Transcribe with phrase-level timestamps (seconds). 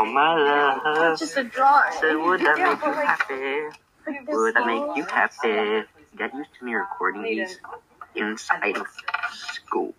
[0.00, 1.18] Oh my love.
[1.18, 1.92] Just a drawing.
[2.00, 3.62] Said, would that Yeah, make you like, happy?
[4.28, 5.86] Would that make you happy?
[6.16, 7.58] Get used to me recording these
[8.14, 8.86] inside of
[9.32, 9.94] school.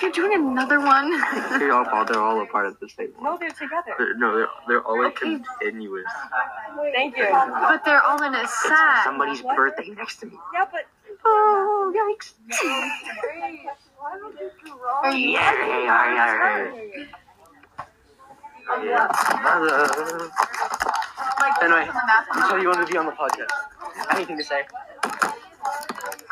[0.00, 1.10] You're doing another one.
[1.58, 3.24] They're all, they're all a part of the same one.
[3.24, 3.92] No, they're together.
[3.98, 5.40] They're, no, they're, they're all Okay.
[5.58, 6.06] continuous.
[6.94, 7.26] Thank you.
[7.28, 9.02] but they're all in a set.
[9.02, 10.38] Somebody's birthday next to me.
[10.54, 10.82] Yeah, but
[11.24, 12.34] Oh, yikes.
[15.02, 15.30] Are you?
[15.30, 17.04] Yeah, yeah, yeah, yeah.
[18.78, 19.10] Yeah.
[19.42, 20.30] Mother.
[21.60, 23.50] Anyway, you said you wanted to be on the podcast.
[24.14, 24.62] Anything to say?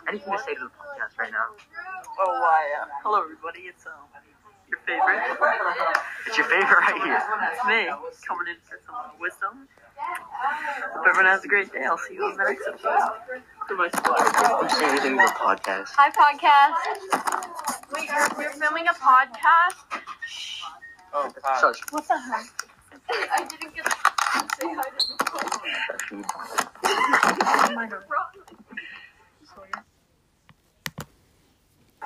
[0.08, 1.50] Anything to say to the podcast right now?
[2.20, 2.62] oh why?
[2.80, 3.62] Uh, hello everybody.
[3.66, 3.92] It's um
[4.70, 5.18] your favorite.
[6.26, 7.20] It's your favorite right here.
[7.52, 7.90] It's me
[8.26, 9.66] coming in for some wisdom.
[9.98, 11.84] Hope everyone has a great day.
[11.84, 13.42] I'll see you on the next episode.
[13.68, 13.90] Goodbye.
[13.90, 15.90] Don't say anything to the podcast.
[15.98, 16.78] Hi, podcast.
[17.92, 19.74] Wait, you're, you're filming a podcast?
[21.12, 21.30] Oh,
[21.60, 21.80] Shush.
[21.90, 22.46] What the heck?
[23.10, 25.18] I didn't get to say hi to the
[27.70, 28.02] Oh my god.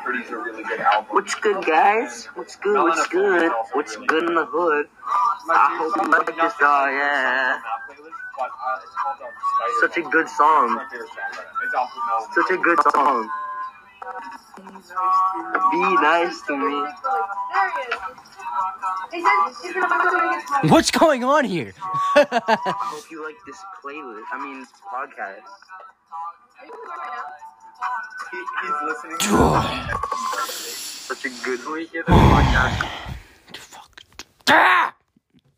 [0.04, 0.80] Really good.
[1.10, 2.26] What's good, guys?
[2.34, 2.82] What's good?
[2.82, 3.52] What's good?
[3.72, 4.86] What's good in the hood?
[5.50, 7.60] I hope you like this song, yeah.
[9.80, 10.80] Such a good song.
[12.34, 13.30] Such a good song.
[15.70, 16.86] Be nice to me.
[20.70, 21.72] What's going on here?
[22.16, 24.22] I hope you like this playlist.
[24.32, 25.42] I mean, podcast.
[28.32, 29.18] He's listening.
[30.48, 32.88] Such a good podcast.
[33.56, 34.02] Fuck.
[34.48, 34.94] Ah!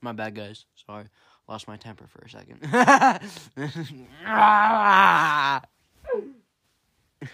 [0.00, 0.65] My bad, guys.
[0.87, 1.06] Sorry.
[1.48, 2.61] Lost my temper for a second.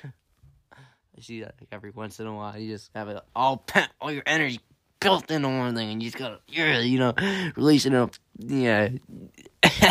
[1.21, 2.57] I see that like, every once in a while.
[2.57, 4.59] You just have it all pent, all your energy
[5.01, 7.13] built into one thing, and you just gotta, yeah, you know,
[7.57, 8.15] release it up.
[8.39, 8.89] Yeah.
[9.63, 9.85] That's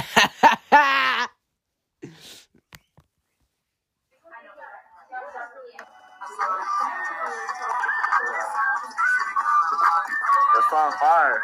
[10.73, 11.43] on fire.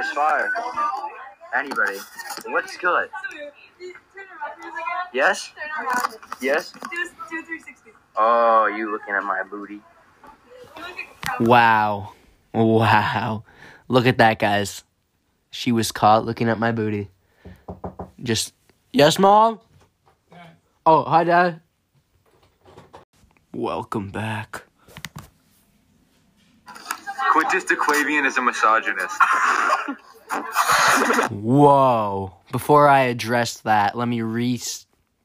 [0.00, 0.50] It's fire.
[1.54, 1.98] Anybody.
[2.46, 3.08] What's good?
[5.14, 5.52] Yes?
[6.40, 6.72] Yes?
[8.16, 9.80] Oh, you looking at my booty?
[11.40, 12.12] wow.
[12.52, 13.44] Wow.
[13.88, 14.84] Look at that, guys.
[15.50, 17.10] She was caught looking at my booty.
[18.22, 18.54] Just,
[18.92, 19.60] yes, mom?
[20.84, 21.60] Oh, hi, dad.
[23.54, 24.62] Welcome back.
[27.32, 29.16] Quintus DeQuavian is a misogynist.
[31.30, 32.34] Whoa.
[32.50, 34.60] Before I address that, let me re-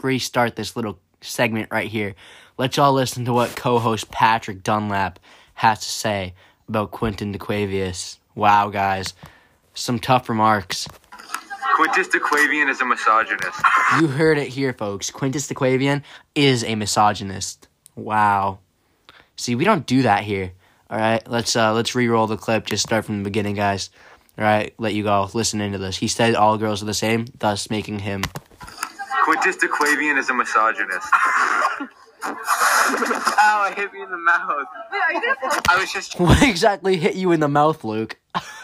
[0.01, 2.15] restart this little segment right here.
[2.57, 5.19] Let's all listen to what co host Patrick Dunlap
[5.55, 6.33] has to say
[6.67, 8.17] about Quentin DeQuavius.
[8.35, 9.13] Wow, guys.
[9.73, 10.87] Some tough remarks.
[11.75, 13.61] Quintus DeQuavian is a misogynist.
[13.99, 15.11] You heard it here, folks.
[15.11, 16.01] Quintus DeQuavian
[16.33, 17.67] is a misogynist.
[17.95, 18.59] Wow.
[19.35, 20.53] See, we don't do that here.
[20.89, 22.65] All right, let's uh let's re-roll the clip.
[22.65, 23.89] Just start from the beginning, guys.
[24.37, 25.29] All right, let you go.
[25.33, 25.97] Listen into this.
[25.97, 28.23] He said all girls are the same, thus making him.
[29.27, 31.09] Quintus DeQuavian is a misogynist.
[32.23, 34.67] Ow, it hit me in the mouth.
[34.89, 35.69] Wait, are you just?
[35.69, 38.17] I was just What exactly hit you in the mouth, Luke?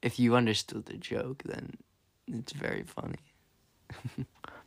[0.00, 1.72] if you understood the joke, then
[2.32, 3.18] it's very funny.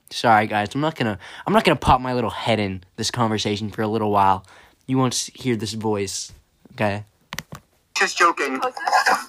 [0.09, 0.75] Sorry, guys.
[0.75, 1.17] I'm not gonna.
[1.47, 4.45] I'm not gonna pop my little head in this conversation for a little while.
[4.87, 6.33] You won't hear this voice.
[6.73, 7.05] Okay.
[8.03, 8.59] Just joking.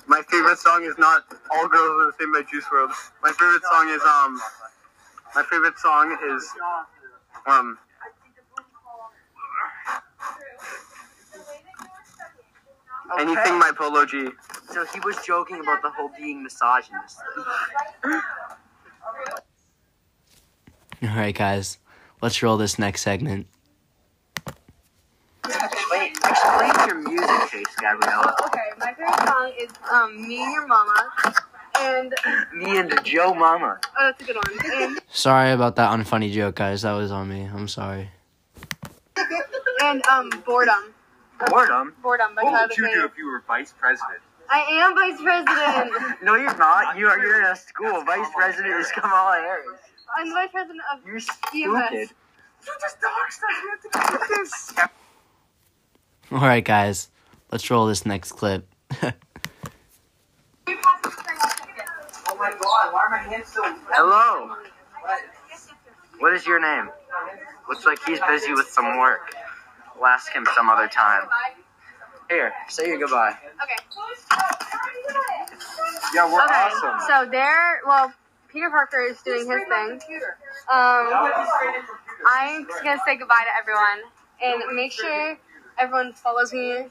[0.09, 2.91] My favorite song is not All Girls Are the Same by Juice WRLD.
[3.23, 4.41] My favorite song is um.
[5.33, 6.49] My favorite song is
[7.47, 7.79] um.
[13.17, 14.31] Anything by Polo G.
[14.73, 17.19] So he was joking about the whole being misogynist.
[21.01, 21.79] All right, guys.
[22.21, 23.47] Let's roll this next segment.
[26.05, 28.35] Wait, explain your music taste, Gabriella.
[28.45, 31.11] Okay, my favorite song is um, Me and Your Mama.
[31.81, 32.15] And,
[32.55, 33.79] Me and the Joe Mama.
[33.83, 34.53] oh, that's a good one.
[34.83, 36.83] And, Sorry about that unfunny joke, guys.
[36.83, 37.45] That was on me.
[37.45, 38.11] I'm sorry.
[39.83, 40.93] and um, Boredom.
[41.47, 41.95] Boredom.
[42.03, 44.21] Boredom by What Tyler would you do if you were vice president?
[44.51, 45.91] I am vice president.
[46.23, 46.99] No, you're not.
[46.99, 47.19] You are.
[47.19, 48.05] You're in a school.
[48.05, 49.81] Vice president is Kamala Harris.
[50.15, 51.29] I'm the vice president of You're EMS.
[51.49, 52.11] stupid.
[56.33, 57.11] All right, guys.
[57.51, 58.67] Let's roll this next clip.
[62.27, 64.55] Oh my god, why are my hands so Hello.
[66.19, 66.91] What is your name?
[67.69, 69.33] Looks like he's busy with some work.
[69.97, 71.23] We'll ask him some other time.
[72.29, 73.37] Here, say your goodbye.
[73.63, 73.77] Okay.
[76.15, 77.01] Yeah, we're Okay, awesome.
[77.07, 78.13] so there, well,
[78.49, 80.01] Peter Parker is doing his thing.
[80.73, 81.33] Um,
[82.31, 84.01] I'm just gonna say goodbye to everyone
[84.43, 85.37] and make sure
[85.79, 86.85] everyone follows me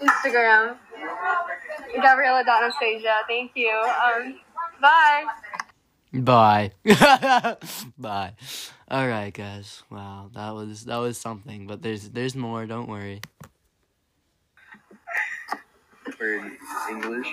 [0.00, 0.76] Instagram.
[2.00, 3.14] Gabriella.Anastasia.
[3.28, 3.70] Thank you.
[3.70, 4.40] Um,
[4.80, 5.24] bye.
[6.12, 6.70] Bye.
[7.98, 8.34] Bye.
[8.88, 9.82] All right, guys.
[9.90, 12.66] Wow, that was that was something, but there's there's more.
[12.66, 13.20] Don't worry.
[16.20, 16.56] We're in
[16.90, 17.28] English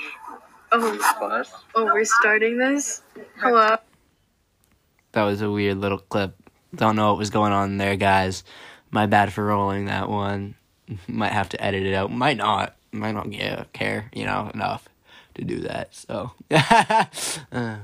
[0.72, 1.52] Oh, class.
[1.76, 3.02] oh, we're starting this.
[3.38, 3.76] Hello.
[5.12, 6.36] That was a weird little clip.
[6.74, 8.44] Don't know what was going on there, guys.
[8.92, 10.56] My bad for rolling that one.
[11.08, 12.12] Might have to edit it out.
[12.12, 12.76] Might not.
[12.92, 14.88] Might not yeah, care, you know, enough
[15.36, 15.96] to do that.
[15.96, 16.32] So.
[17.52, 17.78] Uh.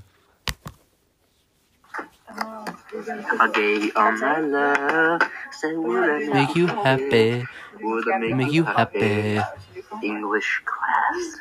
[3.41, 5.21] Okay, on my love,
[5.51, 7.45] say would I Make you happy.
[7.81, 9.39] would I Make you happy.
[10.03, 11.37] English class.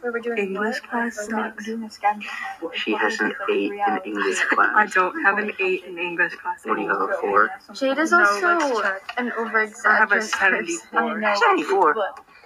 [0.00, 1.68] Where English class sucks.
[2.74, 4.70] She has an eight in English class.
[4.74, 7.50] I don't have an 8 in English class What do you have a four?
[7.74, 11.36] Jade is also let's an over I have a exaggerated 74.
[11.36, 11.96] Seventy-four.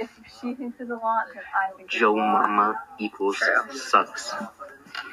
[0.00, 0.10] If
[0.40, 2.16] she thinks it's a lot, then I think Joe.
[2.16, 3.42] Mama equals
[3.72, 4.32] sucks.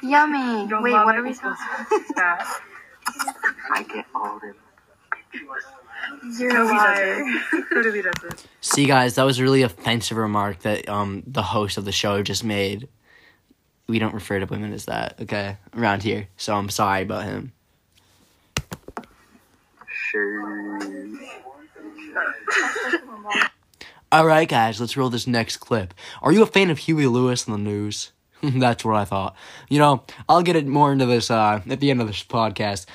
[0.02, 0.68] Yummy.
[0.68, 2.46] Your Wait, mama what are we equals talking fat.
[3.72, 4.54] I get all them.
[6.38, 7.24] You're a liar.
[7.50, 7.82] doesn't.
[7.82, 8.46] Toby doesn't.
[8.60, 12.22] See, guys, that was a really offensive remark that um the host of the show
[12.22, 12.88] just made.
[13.86, 16.28] We don't refer to women as that, okay, around here.
[16.36, 17.52] So I'm sorry about him.
[20.10, 20.80] Sure.
[24.12, 25.92] All right, guys, let's roll this next clip.
[26.22, 28.12] Are you a fan of Huey Lewis and the News?
[28.42, 29.34] That's what I thought.
[29.68, 32.86] You know, I'll get it more into this uh, at the end of this podcast.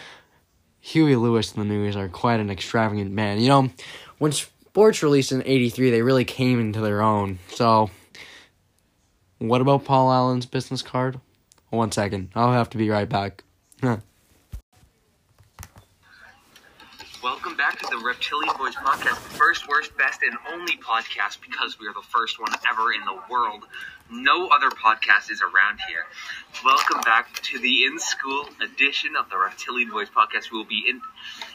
[0.81, 3.39] Huey Lewis and the News are quite an extravagant man.
[3.39, 3.69] You know,
[4.17, 7.39] when sports released in '83, they really came into their own.
[7.49, 7.89] So,
[9.39, 11.19] what about Paul Allen's business card?
[11.69, 13.43] One second, I'll have to be right back.
[17.21, 21.77] Welcome back to the Reptilian Boys podcast, the first, worst, best, and only podcast because
[21.79, 23.65] we are the first one ever in the world.
[24.11, 26.05] No other podcast is around here.
[26.65, 30.51] Welcome back to the in school edition of the Reptilian Boys podcast.
[30.51, 31.01] We will be in-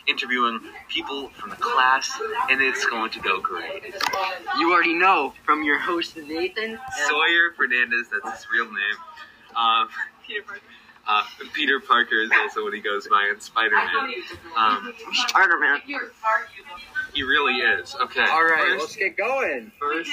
[0.06, 2.12] interviewing people from the class,
[2.51, 3.93] and it's going to go great.
[4.59, 6.79] You already know from your host Nathan.
[7.09, 9.56] Sawyer Fernandez, that's his real name.
[9.56, 9.89] Um,
[10.27, 10.61] Peter Parker.
[11.06, 11.23] Uh,
[11.53, 14.15] Peter Parker is also what he goes by in Spider Man.
[14.56, 14.95] Um,
[15.29, 15.81] Spider Man.
[17.12, 17.95] he really is.
[18.01, 18.23] Okay.
[18.25, 19.71] All right, First- let's get going.
[19.79, 20.11] first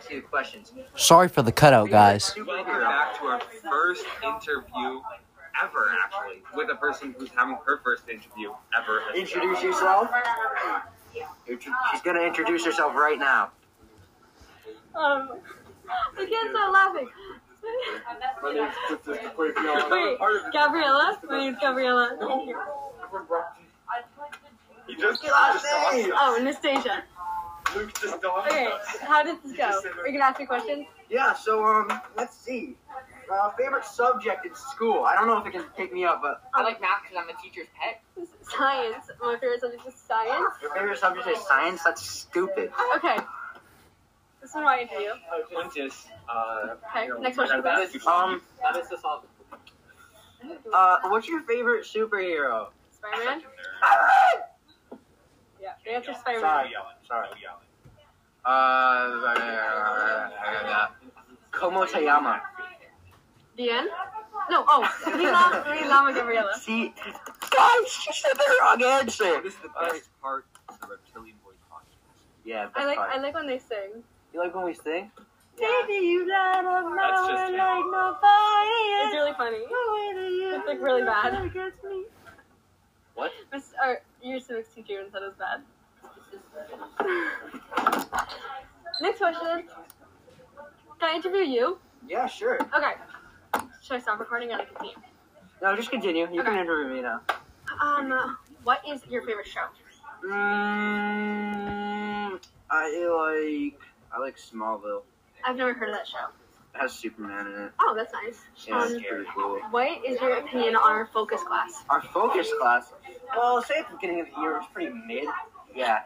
[0.00, 0.72] Ask you the questions.
[0.96, 2.32] Sorry for the cutout, guys.
[2.34, 5.02] Welcome back to our first interview
[5.62, 9.02] ever, actually, with a person who's having her first interview ever.
[9.14, 10.08] Introduce yourself.
[11.46, 13.50] She's gonna introduce herself right now.
[14.94, 15.32] Um,
[16.18, 17.08] I can't stop laughing.
[19.38, 19.54] Wait,
[20.50, 21.18] Gabriella?
[21.28, 22.16] My name's Gabriella.
[22.18, 22.58] Thank you.
[24.86, 27.04] He just, Oh, Anastasia.
[27.74, 28.46] Luke just dawned.
[28.50, 28.68] Okay,
[29.02, 29.64] how did this go?
[30.00, 30.86] Are you gonna ask me questions?
[31.08, 31.34] Yeah.
[31.34, 32.76] So um, let's see.
[33.32, 35.04] Uh, favorite subject in school.
[35.04, 37.28] I don't know if it can pick me up, but I like math because I'm
[37.28, 38.02] a teacher's pet.
[38.42, 39.04] Science.
[39.20, 40.54] My favorite subject is science.
[40.60, 41.82] your favorite subject is science.
[41.84, 42.72] That's stupid.
[42.96, 43.18] Okay.
[44.40, 45.10] This is my interview.
[45.52, 48.06] Quintus, uh, Okay, next question, please.
[48.06, 49.26] Um, That is the salt.
[50.72, 52.68] uh, what's your favorite superhero?
[52.90, 53.42] Spider-Man?
[55.90, 56.42] Yeah, the answer's Spider-Man.
[56.42, 56.72] Sorry,
[57.08, 57.28] sorry.
[58.44, 59.26] Uh,
[61.52, 62.40] Komo Tayama.
[63.56, 63.88] The end?
[64.48, 66.54] No, oh, Lila, Lila Gabriella.
[66.60, 66.94] See,
[67.50, 69.34] guys, she said the wrong answer.
[69.34, 72.22] What is the best part of the Reptilian Boys podcast?
[72.44, 74.02] Yeah, I like, I like when they sing.
[74.32, 75.10] You like when we sing?
[75.58, 77.58] Baby, you light up my That's just world him.
[77.58, 78.78] like nobody.
[79.02, 79.64] It's really funny.
[80.56, 81.52] It's like really bad.
[83.14, 83.32] What?
[83.52, 85.60] Miss, or, your civics teacher even said it was bad.
[89.00, 89.64] Next question.
[90.98, 91.78] Can I interview you?
[92.06, 92.58] Yeah, sure.
[92.60, 92.92] Okay.
[93.82, 94.94] Should I stop recording and I continue?
[95.62, 96.28] No, just continue.
[96.32, 97.20] You can interview me now.
[97.82, 99.66] Um, what is your favorite show?
[100.26, 100.30] Mm,
[102.70, 102.82] I
[103.70, 103.80] like
[104.12, 105.02] I like Smallville.
[105.46, 106.26] I've never heard of that show.
[106.74, 107.72] It has Superman in it.
[107.80, 108.40] Oh, that's nice.
[108.66, 109.58] Yeah, it's Um, pretty cool.
[109.70, 111.84] what is your opinion on our focus class?
[111.88, 112.92] Our focus class.
[113.34, 115.24] Well, say at the beginning of the year, it was pretty mid.
[115.74, 116.00] Yeah.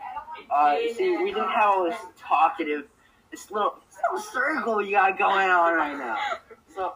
[0.50, 2.84] Uh, see, we didn't have all this talkative,
[3.30, 6.16] this little, this little circle you got going on right now.
[6.74, 6.94] So,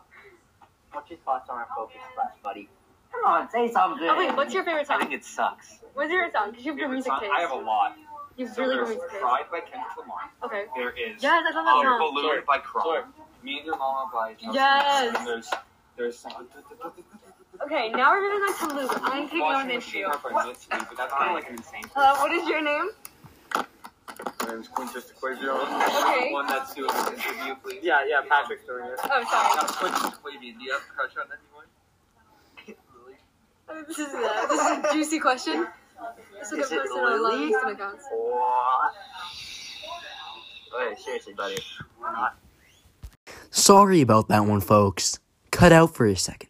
[0.92, 2.68] what's your thoughts on our focus class, buddy?
[3.12, 4.06] Come on, say something.
[4.08, 4.96] Oh wait, what's your favorite song?
[4.96, 5.78] I think it sucks.
[5.94, 6.50] What's your favorite song?
[6.50, 7.32] Because you have your music taste.
[7.34, 7.96] I have a lot.
[8.36, 9.18] You So really there's want me?
[9.18, 10.30] Pride by Kendrick Lamar.
[10.44, 10.64] Okay.
[10.76, 12.14] There is Yes, I love that song.
[12.14, 12.84] Balloon by Kron.
[12.84, 13.02] Sorry.
[13.42, 14.54] Me and Your Mama by Chelsea.
[14.54, 15.16] Yes.
[15.16, 15.50] And there's
[15.96, 16.32] there's some
[17.64, 19.00] Okay, now we're moving on to Luke.
[19.02, 20.30] I'm taking on Washing an Machine interview.
[20.30, 21.82] by Mitski, but that's kind of like an insane.
[21.94, 22.90] Hello, what is your name?
[24.48, 25.60] My name's Quintus Equavion.
[25.60, 26.32] Okay.
[26.32, 27.80] One that's doing an interview, please.
[27.82, 28.98] Yeah, yeah, Patrick's doing it.
[29.04, 29.56] Oh, sorry.
[29.56, 31.66] Now, Quintus Quavian, do you have a crush on anyone?
[33.70, 35.66] Uh, This is, uh, this is a juicy question.
[36.40, 37.46] This will get Is it posted on a lot of Lily?
[37.48, 38.04] Houston accounts.
[38.10, 38.92] What?
[40.80, 41.58] Okay, seriously, buddy.
[43.50, 45.18] Sorry about that one, folks.
[45.50, 46.48] Cut out for a second.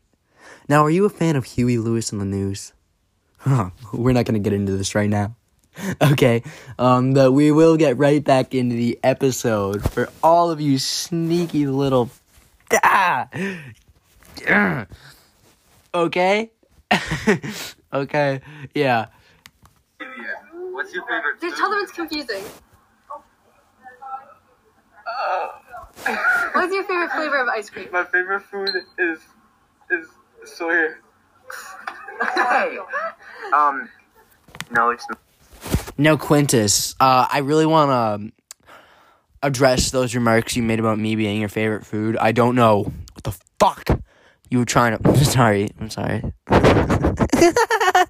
[0.69, 2.73] Now, are you a fan of Huey Lewis and the News?
[3.39, 5.35] Huh, we're not gonna get into this right now.
[6.03, 6.43] Okay,
[6.79, 11.67] um, but we will get right back into the episode for all of you sneaky
[11.67, 12.11] little.
[12.83, 13.29] Ah!
[15.95, 16.51] Okay?
[17.93, 18.41] okay,
[18.75, 19.07] yeah.
[20.71, 22.45] What's your favorite Just tell them it's confusing.
[26.53, 27.89] What's your favorite flavor of ice cream?
[27.91, 29.19] My favorite food is
[29.91, 30.07] is
[30.45, 30.89] soy.
[32.35, 32.79] Hey!
[33.53, 33.89] Um,
[34.71, 35.19] no, it's not.
[36.01, 38.33] No, Quintus, uh, I really want to um,
[39.43, 42.17] address those remarks you made about me being your favorite food.
[42.17, 44.01] I don't know what the fuck
[44.49, 45.09] you were trying to.
[45.09, 45.69] I'm sorry.
[45.81, 46.23] I'm sorry.
[46.47, 48.05] I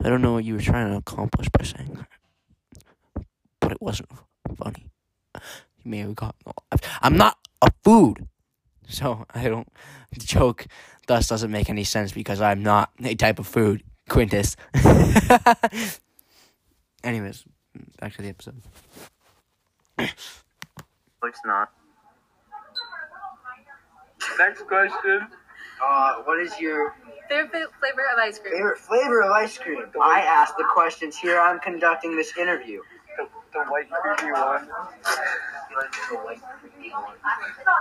[0.00, 3.26] don't know what you were trying to accomplish by saying that.
[3.60, 4.10] But it wasn't
[4.56, 4.86] funny.
[5.34, 6.40] You may have gotten.
[7.02, 8.28] I'm not a food.
[8.86, 9.66] So I don't.
[10.12, 10.68] The joke
[11.08, 14.54] thus doesn't make any sense because I'm not a type of food, Quintus.
[17.08, 17.42] Anyways,
[18.02, 18.60] back to the episode.
[19.98, 21.70] It's not.
[24.38, 25.26] Next question.
[25.82, 26.94] Uh, what is your
[27.30, 28.52] Favorite flavor of ice cream?
[28.52, 29.84] favorite flavor of ice cream?
[30.02, 31.40] I asked the questions here.
[31.40, 32.82] I'm conducting this interview.
[33.16, 34.68] The, the white creamy one.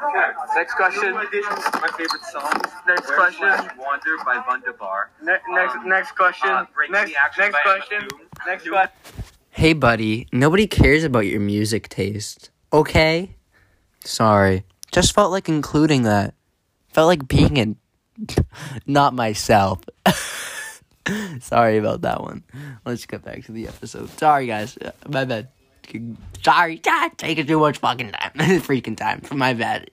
[0.08, 0.32] Okay.
[0.56, 1.14] Next question.
[1.14, 2.62] My favorite song.
[2.88, 3.40] Next Where question.
[3.42, 5.12] Slash Wander by Wunderbar.
[5.22, 6.50] Ne- next Um, next question.
[6.50, 8.08] Uh, next the next by question.
[8.46, 8.92] Next question.
[9.52, 13.36] Hey, buddy, nobody cares about your music taste, okay?
[14.04, 14.64] Sorry.
[14.92, 16.36] Just felt like including that.
[16.90, 17.76] Felt like being in.
[18.86, 19.82] Not myself.
[21.40, 22.44] Sorry about that one.
[22.86, 24.10] Let's get back to the episode.
[24.20, 24.78] Sorry, guys.
[24.78, 25.50] Uh, My bad.
[26.44, 26.82] Sorry.
[27.18, 28.32] Taking too much fucking time.
[28.62, 29.22] Freaking time.
[29.32, 29.90] My bad.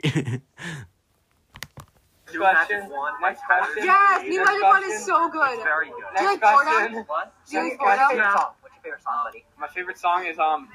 [2.34, 3.16] New Magic Wand.
[3.22, 3.84] Next question.
[3.84, 5.58] Yes, Next New Magic Wand is so good.
[5.62, 6.04] Very good.
[6.16, 6.64] Do you like Boredom?
[6.66, 7.04] question.
[7.06, 7.34] What?
[7.48, 8.06] Do you like Next Boredom?
[8.08, 8.20] question.
[8.60, 9.44] What's your favorite song, buddy?
[9.58, 10.68] My favorite song is um.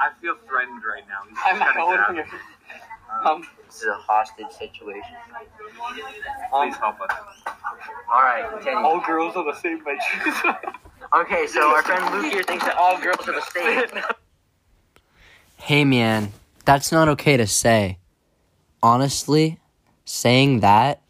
[0.00, 1.26] I feel threatened right now.
[1.28, 2.32] He's I'm not trying to holding grab it.
[2.32, 3.24] me.
[3.30, 3.46] Um.
[3.66, 5.02] This is a hostage situation.
[6.50, 7.10] Please help us.
[8.10, 8.78] All right, continue.
[8.78, 10.36] All girls are the same by Juice.
[11.14, 14.02] Okay, so our friend Luke here thinks that all girls are the same.
[15.56, 16.32] hey, man.
[16.66, 17.96] That's not okay to say.
[18.82, 19.58] Honestly,
[20.08, 21.02] saying that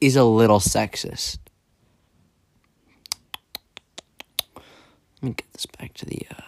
[0.00, 1.38] is a little sexist.
[4.56, 6.42] Let me get this back to the uh,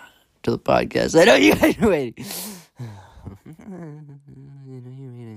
[0.44, 1.20] to the podcast.
[1.20, 2.25] I know you guys are waiting.